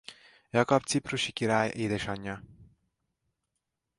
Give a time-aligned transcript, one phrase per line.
[0.53, 2.43] Jakab ciprusi király édesanyja.